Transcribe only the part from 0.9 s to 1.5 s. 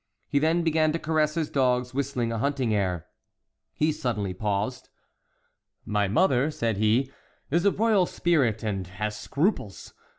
to caress